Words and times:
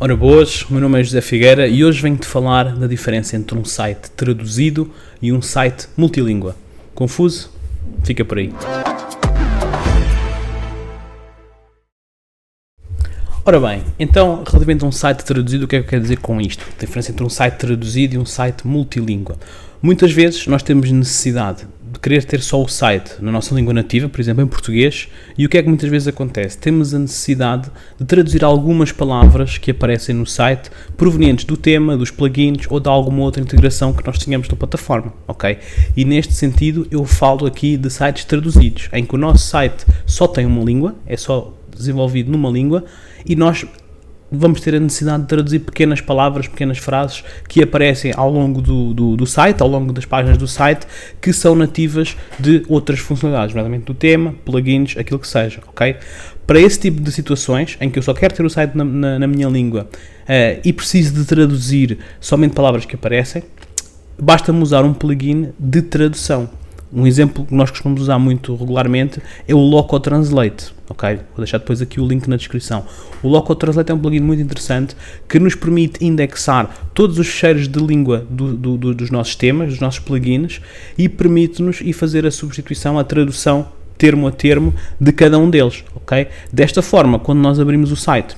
Ora 0.00 0.16
boas, 0.16 0.66
meu 0.68 0.80
nome 0.80 1.00
é 1.00 1.04
José 1.04 1.20
Figueira 1.20 1.68
e 1.68 1.84
hoje 1.84 2.02
venho-te 2.02 2.26
falar 2.26 2.74
da 2.74 2.88
diferença 2.88 3.36
entre 3.36 3.56
um 3.56 3.64
site 3.64 4.10
traduzido 4.10 4.90
e 5.22 5.32
um 5.32 5.40
site 5.40 5.86
multilíngua. 5.96 6.56
Confuso? 6.96 7.48
Fica 8.02 8.24
por 8.24 8.38
aí. 8.38 8.52
Ora 13.44 13.60
bem, 13.60 13.84
então, 13.96 14.42
relativamente 14.44 14.84
a 14.84 14.88
um 14.88 14.92
site 14.92 15.22
traduzido, 15.24 15.64
o 15.64 15.68
que 15.68 15.76
é 15.76 15.78
que 15.78 15.86
eu 15.86 15.90
quero 15.90 16.02
dizer 16.02 16.18
com 16.18 16.40
isto? 16.40 16.66
A 16.76 16.80
diferença 16.80 17.12
entre 17.12 17.24
um 17.24 17.30
site 17.30 17.54
traduzido 17.54 18.16
e 18.16 18.18
um 18.18 18.26
site 18.26 18.66
multilíngua. 18.66 19.36
Muitas 19.80 20.10
vezes 20.10 20.44
nós 20.48 20.62
temos 20.64 20.90
necessidade 20.90 21.68
de 21.94 22.00
querer 22.00 22.24
ter 22.24 22.42
só 22.42 22.62
o 22.62 22.68
site 22.68 23.14
na 23.20 23.32
nossa 23.32 23.54
língua 23.54 23.72
nativa, 23.72 24.08
por 24.08 24.20
exemplo, 24.20 24.42
em 24.42 24.46
português, 24.46 25.08
e 25.38 25.46
o 25.46 25.48
que 25.48 25.56
é 25.56 25.62
que 25.62 25.68
muitas 25.68 25.88
vezes 25.88 26.08
acontece? 26.08 26.58
Temos 26.58 26.92
a 26.92 26.98
necessidade 26.98 27.70
de 27.98 28.04
traduzir 28.04 28.44
algumas 28.44 28.92
palavras 28.92 29.56
que 29.56 29.70
aparecem 29.70 30.14
no 30.14 30.26
site 30.26 30.70
provenientes 30.96 31.44
do 31.44 31.56
tema, 31.56 31.96
dos 31.96 32.10
plugins 32.10 32.66
ou 32.68 32.78
de 32.78 32.88
alguma 32.88 33.22
outra 33.22 33.42
integração 33.42 33.92
que 33.92 34.04
nós 34.06 34.18
tenhamos 34.18 34.48
na 34.48 34.56
plataforma, 34.56 35.12
ok? 35.26 35.58
E 35.96 36.04
neste 36.04 36.34
sentido 36.34 36.86
eu 36.90 37.04
falo 37.04 37.46
aqui 37.46 37.76
de 37.76 37.88
sites 37.88 38.24
traduzidos, 38.24 38.88
em 38.92 39.04
que 39.04 39.14
o 39.14 39.18
nosso 39.18 39.46
site 39.46 39.86
só 40.04 40.26
tem 40.26 40.44
uma 40.44 40.62
língua, 40.62 40.94
é 41.06 41.16
só 41.16 41.54
desenvolvido 41.74 42.30
numa 42.30 42.50
língua 42.50 42.84
e 43.24 43.34
nós 43.34 43.64
vamos 44.34 44.60
ter 44.60 44.74
a 44.74 44.80
necessidade 44.80 45.22
de 45.22 45.28
traduzir 45.28 45.60
pequenas 45.60 46.00
palavras, 46.00 46.46
pequenas 46.46 46.78
frases 46.78 47.24
que 47.48 47.62
aparecem 47.62 48.12
ao 48.16 48.30
longo 48.30 48.60
do, 48.60 48.92
do, 48.92 49.16
do, 49.16 49.26
site, 49.26 49.62
ao 49.62 49.68
longo 49.68 49.92
das 49.92 50.04
páginas 50.04 50.36
do 50.36 50.46
site, 50.46 50.86
que 51.20 51.32
são 51.32 51.54
nativas 51.54 52.16
de 52.38 52.62
outras 52.68 52.98
funcionalidades, 52.98 53.54
nomeadamente 53.54 53.84
do 53.84 53.94
tema, 53.94 54.34
plugins, 54.44 54.96
aquilo 54.96 55.18
que 55.18 55.28
seja, 55.28 55.60
ok? 55.66 55.96
Para 56.46 56.60
esse 56.60 56.78
tipo 56.78 57.00
de 57.00 57.10
situações, 57.10 57.78
em 57.80 57.88
que 57.88 57.98
eu 57.98 58.02
só 58.02 58.12
quero 58.12 58.34
ter 58.34 58.44
o 58.44 58.50
site 58.50 58.74
na, 58.74 58.84
na, 58.84 59.18
na 59.20 59.26
minha 59.26 59.48
língua 59.48 59.88
uh, 60.24 60.60
e 60.62 60.72
preciso 60.72 61.14
de 61.14 61.24
traduzir 61.24 61.98
somente 62.20 62.54
palavras 62.54 62.84
que 62.84 62.94
aparecem, 62.94 63.42
basta-me 64.18 64.62
usar 64.62 64.84
um 64.84 64.92
plugin 64.92 65.52
de 65.58 65.80
tradução. 65.80 66.48
Um 66.92 67.06
exemplo 67.06 67.44
que 67.46 67.54
nós 67.54 67.70
costumamos 67.70 68.02
usar 68.02 68.18
muito 68.18 68.54
regularmente 68.54 69.20
é 69.48 69.54
o 69.54 69.58
Loco 69.58 69.98
Translate, 69.98 70.73
ok? 70.94 71.16
Vou 71.16 71.38
deixar 71.38 71.58
depois 71.58 71.82
aqui 71.82 72.00
o 72.00 72.06
link 72.06 72.26
na 72.28 72.36
descrição. 72.36 72.86
O 73.22 73.28
Loco 73.28 73.54
Translate 73.54 73.90
é 73.90 73.94
um 73.94 73.98
plugin 73.98 74.20
muito 74.20 74.40
interessante 74.40 74.96
que 75.28 75.38
nos 75.38 75.54
permite 75.54 76.04
indexar 76.04 76.88
todos 76.94 77.18
os 77.18 77.26
cheiros 77.26 77.68
de 77.68 77.78
língua 77.78 78.26
do, 78.30 78.54
do, 78.54 78.76
do, 78.78 78.94
dos 78.94 79.10
nossos 79.10 79.34
temas, 79.34 79.70
dos 79.70 79.80
nossos 79.80 80.00
plugins 80.00 80.60
e 80.96 81.08
permite-nos 81.08 81.80
ir 81.80 81.92
fazer 81.92 82.24
a 82.24 82.30
substituição, 82.30 82.98
a 82.98 83.04
tradução 83.04 83.68
termo 83.98 84.26
a 84.26 84.32
termo 84.32 84.74
de 85.00 85.12
cada 85.12 85.38
um 85.38 85.48
deles, 85.48 85.84
ok? 85.94 86.26
Desta 86.52 86.82
forma, 86.82 87.18
quando 87.18 87.38
nós 87.38 87.60
abrimos 87.60 87.92
o 87.92 87.96
site 87.96 88.34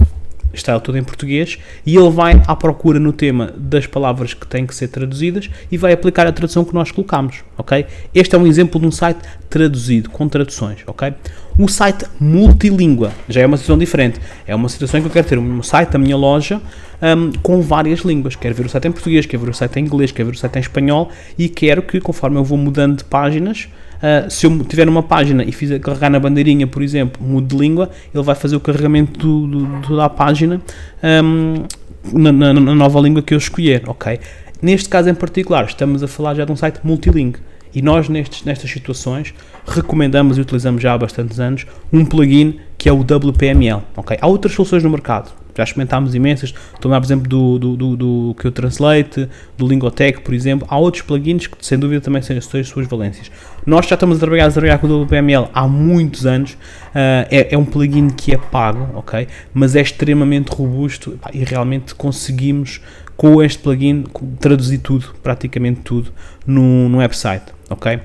está 0.57 0.79
todo 0.81 0.97
em 0.97 1.05
português, 1.05 1.59
e 1.85 1.97
ele 1.97 2.11
vai 2.11 2.43
à 2.47 2.57
procura 2.57 2.99
no 2.99 3.13
tema 3.13 3.53
das 3.57 3.87
palavras 3.87 4.35
que 4.35 4.47
têm 4.47 4.67
que 4.67 4.75
ser 4.75 4.89
traduzidas 4.89 5.51
e 5.71 5.77
vai 5.77 5.93
aplicar 5.93 6.27
a 6.27 6.33
tradução 6.33 6.65
que 6.65 6.75
nós 6.75 6.91
colocamos, 6.91 7.45
ok? 7.57 7.87
Este 8.15 8.35
é 8.35 8.39
um 8.39 8.47
exemplo 8.47 8.81
de 8.81 8.87
um 8.87 8.91
site 8.91 9.21
traduzido, 9.49 10.11
com 10.11 10.29
traduções, 10.29 10.79
ok? 10.87 11.13
Um 11.59 11.67
site 11.67 12.05
multilíngua 12.21 13.13
já 13.29 13.41
é 13.41 13.47
uma 13.47 13.57
situação 13.57 13.79
diferente. 13.79 14.21
É 14.47 14.55
uma 14.55 14.69
situação 14.69 15.01
em 15.01 15.03
que 15.03 15.09
eu 15.09 15.13
quero 15.13 15.27
ter 15.27 15.39
um 15.39 15.63
site, 15.63 15.97
a 15.97 15.99
minha 15.99 16.17
loja, 16.17 16.61
um, 17.01 17.33
com 17.43 17.63
várias 17.63 18.01
línguas. 18.01 18.37
Quero 18.37 18.55
ver 18.55 18.67
o 18.67 18.69
site 18.69 18.89
em 18.89 18.93
português, 18.93 19.25
quero 19.25 19.43
ver 19.43 19.51
o 19.51 19.55
site 19.55 19.79
em 19.79 19.85
inglês, 19.85 20.13
quero 20.13 20.29
ver 20.29 20.35
o 20.35 20.39
site 20.39 20.57
em 20.57 20.61
espanhol 20.61 21.11
e 21.39 21.49
quero 21.49 21.83
que, 21.83 21.99
conforme 22.01 22.37
eu 22.37 22.45
vou 22.45 22.59
mudando 22.59 22.99
de 22.99 23.05
páginas, 23.05 23.69
Uh, 23.97 24.31
se 24.31 24.45
eu 24.45 24.63
tiver 24.65 24.87
uma 24.91 25.03
página 25.03 25.43
e 25.43 25.51
fizer 25.51 25.79
carregar 25.79 26.11
na 26.11 26.21
bandeirinha, 26.21 26.67
por 26.67 26.83
exemplo, 26.83 27.27
mudo 27.27 27.47
de 27.47 27.57
língua, 27.57 27.91
ele 28.15 28.23
vai 28.23 28.35
fazer 28.35 28.55
o 28.55 28.61
carregamento 28.61 29.19
do, 29.19 29.47
do, 29.81 29.97
da 29.97 30.09
página 30.09 30.61
um, 31.03 31.65
na, 32.13 32.31
na, 32.31 32.53
na, 32.53 32.75
nova 32.75 33.01
língua 33.01 33.23
que 33.23 33.33
eu 33.33 33.39
escolher, 33.39 33.85
ok? 33.87 34.21
Neste 34.61 34.91
caso 34.91 35.09
em 35.09 35.15
particular, 35.15 35.65
estamos 35.65 36.03
a 36.03 36.09
falar 36.09 36.35
já 36.35 36.45
de 36.45 36.53
um 36.53 36.57
site 36.57 36.81
multilingue. 36.85 37.39
E 37.75 37.83
nós, 37.83 38.09
nestes, 38.09 38.45
nestas 38.45 38.71
situações, 38.71 39.35
recomendamos 39.67 40.39
e 40.39 40.41
utilizamos 40.41 40.83
já 40.83 40.95
há 40.95 40.99
bastantes 40.99 41.41
anos 41.41 41.67
um 41.93 42.05
plugin 42.05 42.59
que 42.79 42.89
é 42.89 42.93
o 42.93 43.01
WPML. 43.01 43.83
Okay? 43.97 44.19
Há 44.21 44.27
outras 44.27 44.55
soluções 44.55 44.83
no 44.83 44.91
mercado, 44.91 45.33
já 45.57 45.65
experimentámos 45.65 46.15
imensas. 46.15 46.55
Estou 46.75 46.93
a 46.93 47.01
por 47.01 47.07
exemplo, 47.07 47.29
do, 47.29 47.59
do, 47.59 47.77
do, 47.77 47.97
do 47.97 48.37
que 48.39 48.47
eu 48.47 48.53
Translate, 48.53 49.29
do 49.57 49.67
Lingotech, 49.67 50.21
por 50.21 50.35
exemplo. 50.35 50.67
Há 50.71 50.79
outros 50.79 51.03
plugins 51.03 51.47
que, 51.47 51.57
sem 51.65 51.79
dúvida, 51.79 52.01
também 52.01 52.21
têm 52.21 52.37
as 52.37 52.45
suas 52.45 52.87
valências. 52.87 53.31
Nós 53.65 53.87
já 53.87 53.95
estamos 53.95 54.19
a 54.19 54.21
trabalhar, 54.21 54.47
a 54.47 54.51
trabalhar 54.51 54.79
com 54.79 54.87
o 54.87 55.03
WPML 55.03 55.49
há 55.53 55.67
muitos 55.67 56.27
anos. 56.27 56.53
Uh, 56.53 57.27
é, 57.31 57.55
é, 57.55 57.59
um 57.59 57.65
plugin 57.65 58.09
que 58.11 58.35
é 58.35 58.39
pago, 58.39 58.89
ok? 58.95 59.27
Mas 59.55 59.75
é 59.75 59.81
extremamente 59.81 60.51
robusto 60.51 61.19
e 61.33 61.43
realmente 61.45 61.95
conseguimos, 61.95 62.81
com 63.17 63.43
este 63.43 63.63
plugin, 63.63 64.05
traduzir 64.39 64.79
tudo, 64.79 65.15
praticamente 65.23 65.81
tudo, 65.81 66.13
no, 66.47 66.89
no 66.89 66.99
website, 66.99 67.56
ok? 67.71 68.01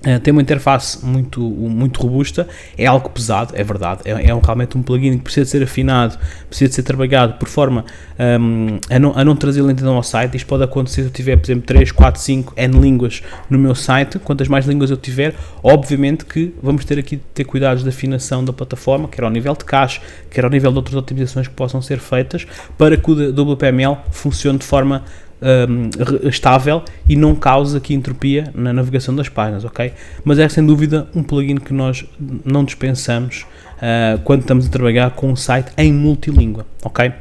Uh, 0.00 0.18
tem 0.18 0.32
uma 0.32 0.40
interface 0.40 1.04
muito, 1.04 1.42
muito 1.42 2.00
robusta, 2.00 2.48
é 2.78 2.86
algo 2.86 3.10
pesado, 3.10 3.52
é 3.54 3.62
verdade, 3.62 4.00
é, 4.06 4.30
é 4.30 4.34
um, 4.34 4.40
realmente 4.40 4.78
um 4.78 4.82
plugin 4.82 5.18
que 5.18 5.24
precisa 5.24 5.44
de 5.44 5.50
ser 5.50 5.62
afinado, 5.62 6.18
precisa 6.48 6.70
de 6.70 6.74
ser 6.74 6.82
trabalhado 6.84 7.34
por 7.34 7.46
forma 7.46 7.84
um, 8.18 8.78
a, 8.88 8.98
não, 8.98 9.12
a 9.14 9.22
não 9.22 9.36
trazer 9.36 9.60
lentidão 9.60 9.96
ao 9.96 10.02
site. 10.02 10.38
Isto 10.38 10.46
pode 10.46 10.64
acontecer 10.64 11.02
se 11.02 11.08
eu 11.08 11.12
tiver, 11.12 11.36
por 11.36 11.44
exemplo, 11.44 11.66
3, 11.66 11.92
4, 11.92 12.18
5 12.18 12.54
N 12.56 12.80
línguas 12.80 13.22
no 13.50 13.58
meu 13.58 13.74
site. 13.74 14.18
Quantas 14.18 14.48
mais 14.48 14.64
línguas 14.64 14.90
eu 14.90 14.96
tiver, 14.96 15.34
obviamente 15.62 16.24
que 16.24 16.54
vamos 16.62 16.82
ter 16.86 16.98
aqui 16.98 17.16
de 17.16 17.22
ter 17.34 17.44
cuidados 17.44 17.82
de 17.82 17.88
afinação 17.90 18.42
da 18.42 18.54
plataforma, 18.54 19.06
quer 19.06 19.22
ao 19.22 19.30
nível 19.30 19.52
de 19.54 19.66
cache, 19.66 20.00
quer 20.30 20.44
ao 20.44 20.50
nível 20.50 20.70
de 20.70 20.78
outras 20.78 20.96
otimizações 20.96 21.46
que 21.46 21.54
possam 21.54 21.82
ser 21.82 21.98
feitas, 21.98 22.46
para 22.78 22.96
que 22.96 23.10
o 23.10 23.30
WPML 23.32 23.98
funcione 24.10 24.58
de 24.58 24.64
forma 24.64 25.04
um, 25.42 26.28
estável 26.28 26.82
e 27.08 27.16
não 27.16 27.34
causa 27.34 27.78
aqui 27.78 27.94
entropia 27.94 28.50
na 28.54 28.72
navegação 28.72 29.14
das 29.14 29.28
páginas, 29.28 29.64
ok? 29.64 29.92
Mas 30.24 30.38
é 30.38 30.48
sem 30.48 30.64
dúvida 30.64 31.08
um 31.14 31.22
plugin 31.22 31.56
que 31.56 31.72
nós 31.72 32.04
não 32.44 32.64
dispensamos 32.64 33.46
uh, 33.76 34.20
quando 34.22 34.42
estamos 34.42 34.66
a 34.66 34.70
trabalhar 34.70 35.10
com 35.12 35.30
um 35.30 35.36
site 35.36 35.72
em 35.76 35.92
multilíngua, 35.92 36.66
ok? 36.84 37.12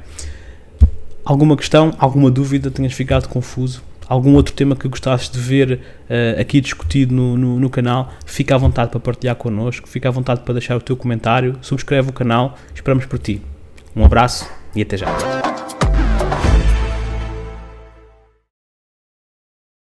Alguma 1.24 1.56
questão, 1.56 1.94
alguma 1.98 2.32
dúvida, 2.32 2.72
tenhas 2.72 2.94
ficado 2.94 3.28
confuso? 3.28 3.84
Algum 4.08 4.34
outro 4.34 4.56
tema 4.56 4.76
que 4.76 4.88
gostasses 4.88 5.30
de 5.30 5.38
ver 5.38 5.74
uh, 6.10 6.42
aqui 6.42 6.60
discutido 6.60 7.14
no, 7.14 7.38
no, 7.38 7.60
no, 7.60 7.70
canal, 7.70 8.12
fica 8.26 8.56
à 8.56 8.58
vontade 8.58 8.90
para 8.90 9.00
partilhar 9.00 9.36
connosco, 9.36 9.88
fica 9.88 10.10
à 10.10 10.12
vontade 10.12 10.42
para 10.42 10.56
deixar 10.56 10.76
o 10.76 10.82
teu 10.82 10.98
comentário, 10.98 11.56
subscreve 11.62 12.10
o 12.10 12.14
canal, 12.14 12.58
esperamos 12.74 13.06
por 13.06 13.20
ti. 13.20 13.40
Um 13.96 14.04
abraço 14.04 14.50
e 14.76 14.82
até 14.82 14.98
já. 14.98 15.39